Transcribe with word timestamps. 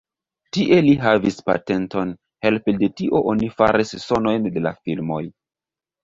Tie 0.55 0.77
li 0.85 0.93
havis 1.01 1.35
patenton, 1.49 2.13
helpe 2.47 2.73
de 2.83 2.89
tio 3.01 3.21
oni 3.33 3.49
faris 3.59 3.93
sonojn 4.05 4.49
de 4.55 4.65
la 4.69 4.73
filmoj. 4.87 5.21